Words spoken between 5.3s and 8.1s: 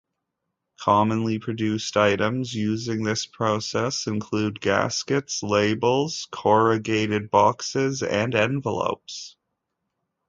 labels, corrugated boxes,